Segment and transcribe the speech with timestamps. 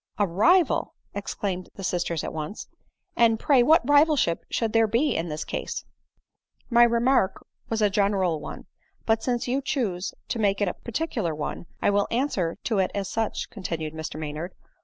[0.17, 2.67] "A rival!" exclaimed the sisters at once;
[3.15, 5.85] "And, pray, what rivalship could there be in this case
[6.71, 8.65] ?""My remark was a general one;
[9.05, 12.89] but since you choose to make it a particular one, I will answer to it
[12.95, 14.55] as such," continued Mr Maynard.